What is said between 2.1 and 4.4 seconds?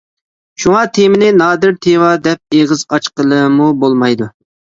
دەپ ئېغىز ئاچقىلىمۇ بولمايدۇ.